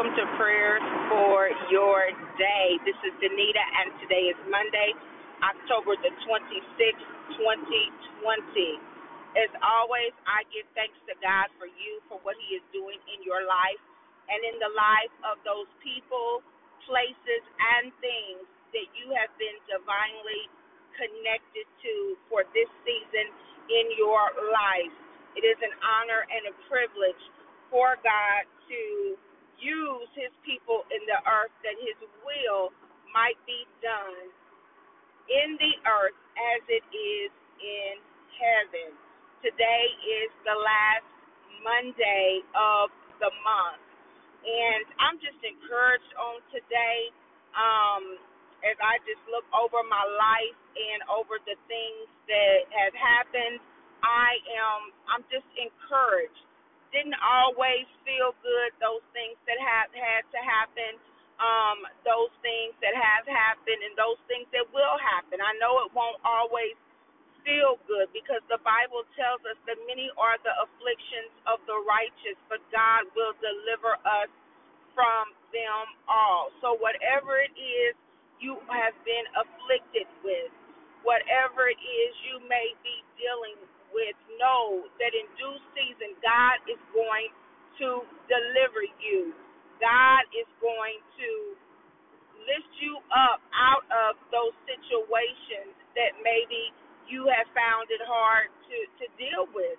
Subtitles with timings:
[0.00, 0.80] welcome to prayers
[1.12, 2.08] for your
[2.40, 2.80] day.
[2.88, 4.96] This is Danita, and today is Monday,
[5.44, 7.04] October the 26th,
[7.36, 8.80] 2020.
[9.36, 13.20] As always, I give thanks to God for you, for what He is doing in
[13.28, 13.76] your life
[14.32, 16.40] and in the life of those people,
[16.88, 17.44] places,
[17.76, 20.48] and things that you have been divinely
[20.96, 23.28] connected to for this season
[23.68, 24.96] in your life.
[25.36, 27.20] It is an honor and a privilege
[27.68, 28.80] for God to
[29.60, 32.72] use his people in the earth that his will
[33.12, 34.32] might be done
[35.30, 36.18] in the earth
[36.54, 37.94] as it is in
[38.40, 38.90] heaven.
[39.44, 39.86] Today
[40.24, 41.06] is the last
[41.62, 43.82] Monday of the month.
[44.42, 47.12] And I'm just encouraged on today
[47.54, 48.18] um,
[48.64, 53.60] as I just look over my life and over the things that have happened.
[54.00, 54.80] I am
[55.12, 56.40] I'm just encouraged
[56.92, 60.98] didn't always feel good, those things that have had to happen,
[61.40, 65.40] um, those things that have happened, and those things that will happen.
[65.40, 66.76] I know it won't always
[67.46, 72.36] feel good because the Bible tells us that many are the afflictions of the righteous,
[72.52, 74.30] but God will deliver us
[74.92, 76.52] from them all.
[76.60, 77.96] So, whatever it is
[78.42, 80.52] you have been afflicted with,
[81.02, 83.58] whatever it is you may be dealing
[83.94, 87.30] with know that in due season, God is going
[87.82, 89.34] to deliver you.
[89.82, 91.30] God is going to
[92.46, 96.72] lift you up out of those situations that maybe
[97.10, 99.76] you have found it hard to, to deal with.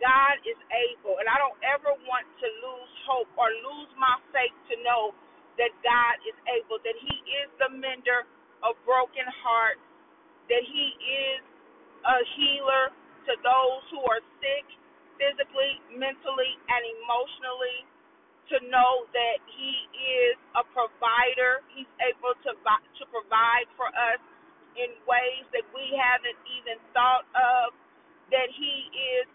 [0.00, 4.56] God is able, and I don't ever want to lose hope or lose my faith
[4.72, 5.12] to know
[5.60, 8.22] that God is able, that He is the mender
[8.62, 9.82] of broken hearts,
[10.46, 11.42] that He is
[12.06, 12.94] a healer,
[13.26, 14.66] to those who are sick
[15.18, 17.78] physically, mentally, and emotionally
[18.50, 21.62] to know that he is a provider.
[21.70, 24.20] He's able to to provide for us
[24.74, 27.76] in ways that we haven't even thought of.
[28.34, 29.26] That he is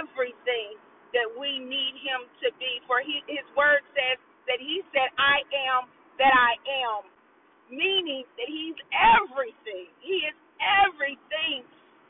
[0.00, 0.78] everything
[1.14, 2.82] that we need him to be.
[2.86, 4.18] For he, his word says
[4.50, 6.54] that he said, "I am that I
[6.88, 7.02] am,"
[7.70, 9.88] meaning that he's everything.
[10.00, 10.36] He is
[10.84, 11.64] everything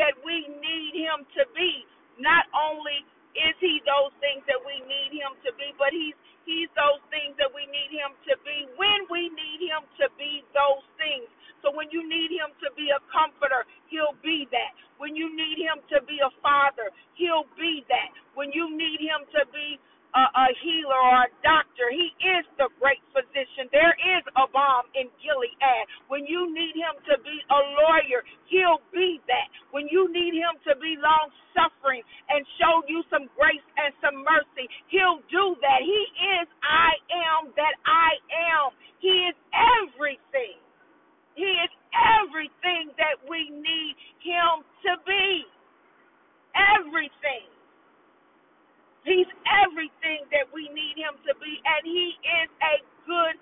[0.00, 1.86] that we need him to be.
[2.20, 3.04] Not only
[3.36, 7.36] is he those things that we need him to be, but he's he's those things
[7.38, 11.28] that we need him to be when we need him to be those things.
[11.62, 14.74] So when you need him to be a comforter, he'll be that.
[14.98, 18.10] When you need him to be a father, he'll be that.
[18.34, 19.78] When you need him to be
[20.14, 21.88] a, a healer or a doctor.
[21.92, 23.68] He is the great physician.
[23.72, 23.96] There
[24.52, 25.56] balm in Gilead.
[26.08, 29.48] When you need him to be a lawyer, he'll be that.
[29.72, 34.22] When you need him to be long suffering and show you some grace and some
[34.22, 35.80] mercy, he'll do that.
[35.82, 36.02] He
[36.38, 38.10] is I am that I
[38.54, 38.76] am.
[39.00, 40.60] He is everything.
[41.34, 41.72] He is
[42.22, 45.44] everything that we need him to be.
[46.54, 47.48] Everything.
[49.04, 49.30] He's
[49.66, 52.76] everything that we need him to be, and he is a
[53.06, 53.34] good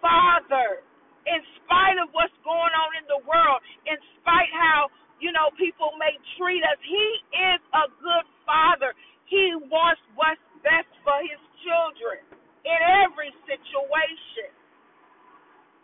[0.00, 0.82] father.
[1.28, 4.88] In spite of what's going on in the world, in spite how,
[5.20, 7.06] you know, people may treat us, he
[7.52, 8.96] is a good father.
[9.28, 12.24] He wants what's best for his children
[12.64, 14.50] in every situation.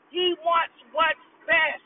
[0.09, 1.85] He wants what's best.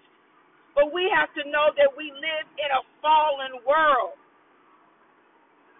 [0.78, 4.14] But we have to know that we live in a fallen world.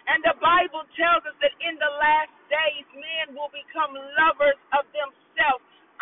[0.09, 4.89] And the Bible tells us that in the last days, men will become lovers of
[4.91, 5.28] themselves.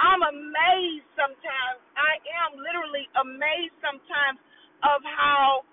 [0.06, 1.78] I'm amazed sometimes.
[1.98, 2.14] I
[2.46, 4.38] am literally amazed sometimes
[4.86, 5.66] of how,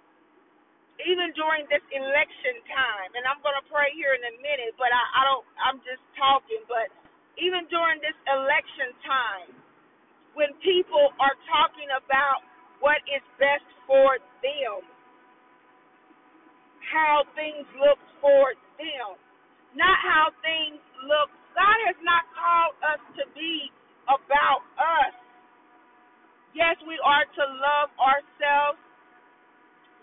[1.05, 4.89] even during this election time, and I'm going to pray here in a minute, but
[4.89, 6.89] I, I don't, I'm just talking, but
[7.37, 9.49] even during this election time,
[10.33, 12.41] when people are talking about
[12.81, 14.81] what is best for them,
[16.91, 19.17] how things look for them,
[19.77, 21.29] not how things look.
[21.57, 23.69] God has not called us to be
[24.07, 25.13] about us.
[26.53, 28.79] Yes, we are to love ourselves.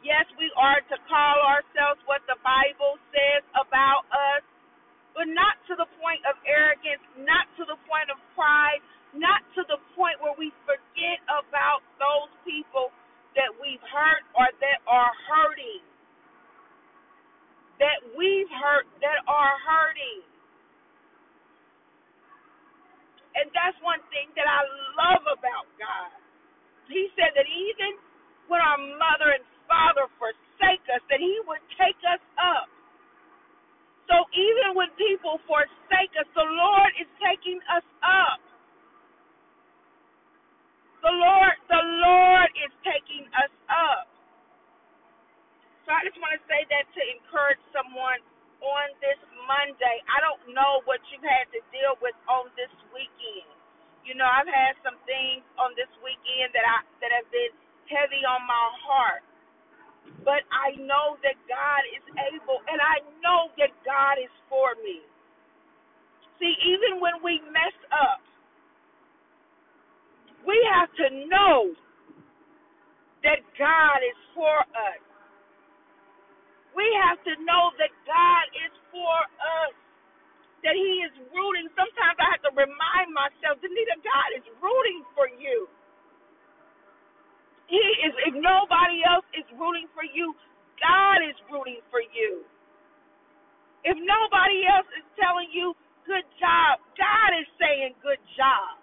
[0.02, 4.42] Yes, we are to call ourselves what the Bible says about us,
[5.12, 8.80] but not to the point of arrogance, not to the point of pride,
[9.12, 12.90] not to the point where we forget about those people
[13.36, 15.84] that we've hurt or that are hurting
[17.80, 20.20] that we've hurt that are hurting.
[23.40, 24.60] And that's one thing that I
[25.00, 26.12] love about God.
[26.92, 27.96] He said that even
[28.52, 32.68] when our mother and father forsake us, that He would take us up.
[34.10, 36.28] So even when people forsake us.
[36.34, 38.40] The Lord is taking us up.
[41.04, 44.08] The Lord, the Lord is taking us up.
[45.86, 48.18] So I just want to say that to encourage someone
[48.64, 50.02] on this Monday.
[50.10, 53.46] I don't know what you've had to deal with on this weekend.
[54.02, 57.54] You know, I've had some things on this weekend that I that have been
[57.86, 59.24] heavy on my heart.
[60.24, 65.02] But I know that God is able and I know that God is for me.
[66.40, 68.22] See, even when we mess up,
[70.46, 71.74] we have to know
[73.24, 75.00] that God is for us.
[76.76, 79.74] We have to know that God is for us.
[80.64, 81.68] That He is rooting.
[81.76, 85.68] Sometimes I have to remind myself, Danita, God is rooting for you.
[87.70, 90.34] He is if nobody else is rooting for you,
[90.82, 92.42] God is rooting for you.
[93.86, 95.74] If nobody else is telling you
[96.06, 98.78] good job, God is saying good job.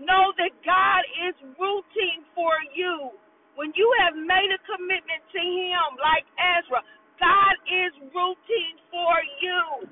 [0.00, 3.12] Know that God is rooting for you.
[3.56, 6.80] When you have made a commitment to Him, like Ezra,
[7.20, 9.14] God is rooting for
[9.44, 9.88] you.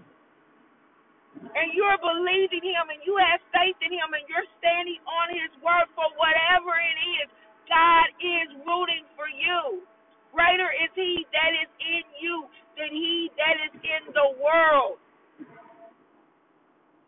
[1.42, 5.52] And you're believing Him and you have faith in Him and you're standing on His
[5.64, 7.28] word for whatever it is.
[7.70, 9.84] God is rooting for you.
[10.34, 12.46] Greater is He that is in you
[12.78, 14.98] than He that is in the world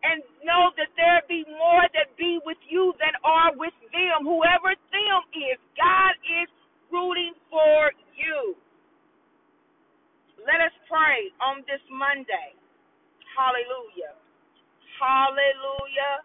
[0.05, 4.25] and know that there be more that be with you than are with them.
[4.27, 6.13] Whoever them is, God
[6.43, 6.49] is
[6.93, 8.57] rooting for you.
[10.43, 12.55] Let us pray on this Monday.
[13.35, 14.15] Hallelujah.
[15.03, 16.15] Hallelujah.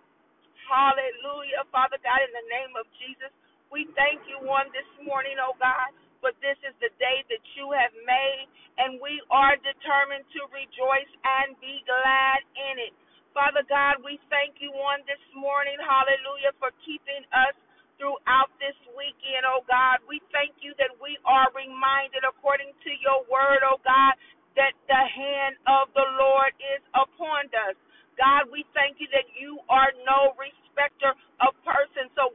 [0.69, 1.63] Hallelujah.
[1.71, 3.33] Father God, in the name of Jesus,
[3.73, 5.93] we thank you on this morning, oh God,
[6.25, 8.47] but this is the day that you have made,
[8.81, 12.41] and we are determined to rejoice and be glad
[12.73, 12.95] in it.
[13.37, 17.55] Father God, we thank you on this morning, hallelujah, for keeping us
[18.01, 20.03] throughout this weekend, oh God.
[20.11, 24.15] We thank you that we are reminded, according to your word, oh God,
[24.59, 27.77] that the hand of the Lord is upon us.
[28.19, 32.11] God, we thank you that you are no respecter of persons.
[32.19, 32.35] So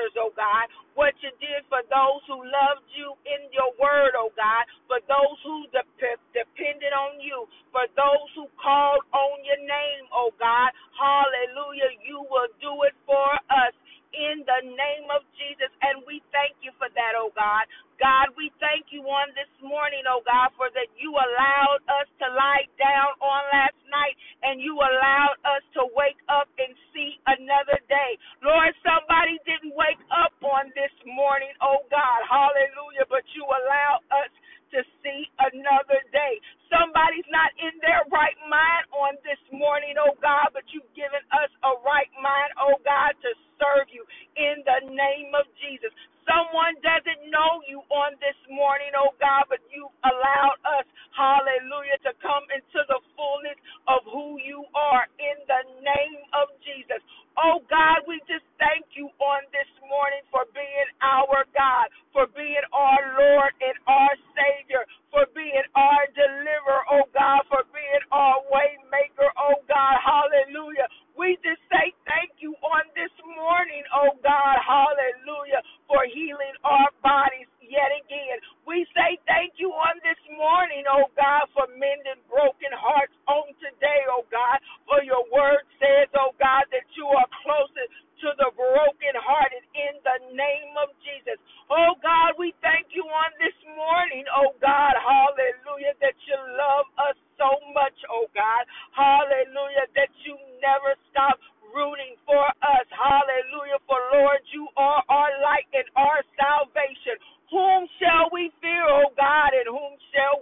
[0.00, 4.32] ministers, oh God, what you did for those who loved you in your word, oh
[4.36, 10.04] God, for those who dep- depended on you, for those who called on your name,
[10.12, 10.70] oh God.
[10.98, 11.92] Hallelujah.
[12.04, 13.74] You will do it for us
[14.12, 15.70] in the name of Jesus.
[15.84, 17.64] And we thank you for that, oh God.
[18.00, 22.26] God, we thank you on this morning, oh God, for that you allowed us to
[22.32, 27.78] lie down on last night and you allowed us to wake up and see another
[27.88, 28.16] day.
[28.44, 28.69] Lord,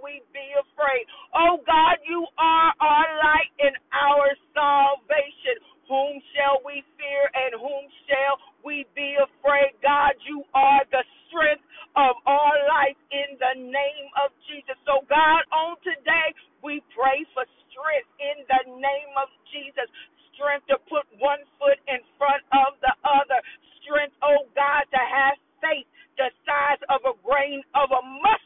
[0.08, 1.04] we be afraid?
[1.36, 5.60] Oh God, you are our light and our salvation.
[5.92, 9.76] Whom shall we fear and whom shall we be afraid?
[9.84, 11.64] God, you are the strength
[11.96, 14.76] of our life in the name of Jesus.
[14.88, 16.32] So, God, on today,
[16.64, 19.88] we pray for strength in the name of Jesus.
[20.36, 23.40] Strength to put one foot in front of the other.
[23.84, 25.88] Strength, oh God, to have faith
[26.18, 28.37] the size of a grain of a mustard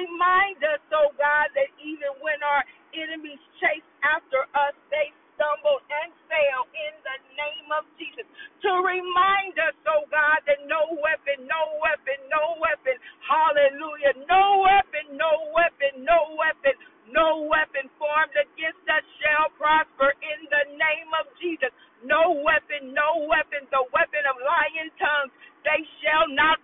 [0.00, 2.64] Remind us, oh God, that even when our
[2.96, 8.24] enemies chase after us, they stumble and fail in the name of Jesus.
[8.64, 12.96] To remind us, oh God, that no weapon, no weapon, no weapon,
[13.28, 16.76] hallelujah, no weapon, no weapon, no weapon,
[17.12, 21.72] no weapon formed against us shall prosper in the name of Jesus.
[22.04, 25.32] No weapon, no weapon, the weapon of lying tongues,
[25.64, 26.59] they shall not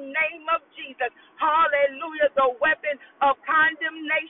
[0.00, 1.10] name of Jesus.
[1.38, 2.30] Hallelujah.
[2.36, 4.27] The weapon of condemnation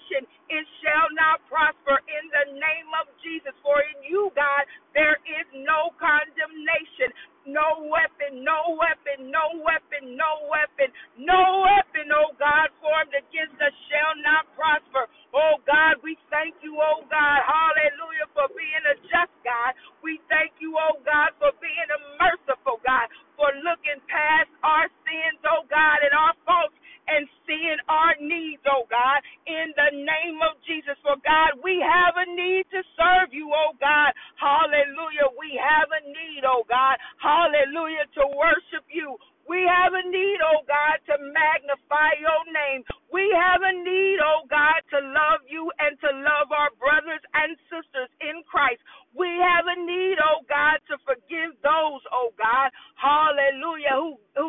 [51.07, 54.49] forgive those, oh God, hallelujah, who, who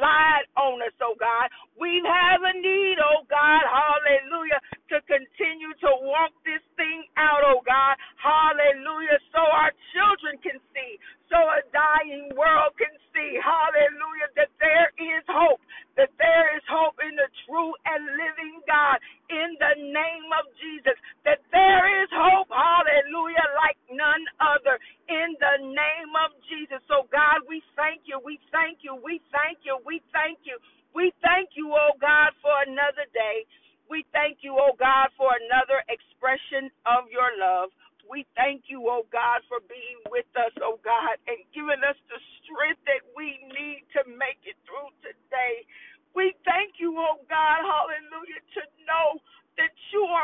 [0.00, 1.48] lied on us, oh God.
[1.80, 4.25] We have a need, oh God, hallelujah.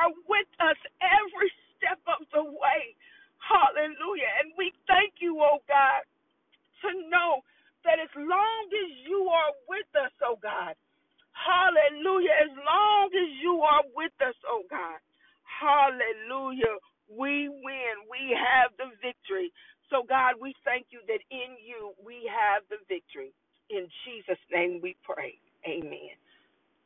[0.03, 2.83] are with us every step of the way.
[3.39, 4.31] Hallelujah.
[4.43, 6.03] And we thank you, oh God,
[6.85, 7.43] to know
[7.85, 10.75] that as long as you are with us, oh God,
[11.35, 15.01] hallelujah, as long as you are with us, oh God,
[15.47, 16.79] hallelujah,
[17.11, 17.95] we win.
[18.11, 19.53] We have the victory.
[19.91, 23.33] So, God, we thank you that in you we have the victory.
[23.71, 25.39] In Jesus' name we pray.
[25.67, 26.17] Amen.